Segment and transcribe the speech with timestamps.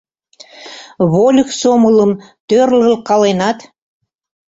[1.11, 2.11] Вольык сомылым
[2.47, 3.57] тӧрлылкаленат...